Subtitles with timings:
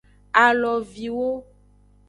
[0.43, 1.29] Aloviwo.